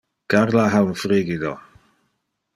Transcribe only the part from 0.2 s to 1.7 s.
Carla ha un frigido.